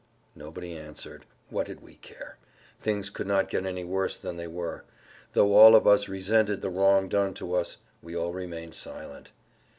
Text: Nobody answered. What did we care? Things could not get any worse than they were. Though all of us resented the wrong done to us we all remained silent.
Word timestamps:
Nobody 0.35 0.75
answered. 0.75 1.27
What 1.51 1.67
did 1.67 1.81
we 1.83 1.93
care? 1.97 2.39
Things 2.79 3.11
could 3.11 3.27
not 3.27 3.51
get 3.51 3.67
any 3.67 3.83
worse 3.83 4.17
than 4.17 4.35
they 4.35 4.47
were. 4.47 4.83
Though 5.33 5.53
all 5.53 5.75
of 5.75 5.85
us 5.85 6.09
resented 6.09 6.63
the 6.63 6.71
wrong 6.71 7.07
done 7.07 7.35
to 7.35 7.53
us 7.53 7.77
we 8.01 8.17
all 8.17 8.33
remained 8.33 8.73
silent. 8.73 9.31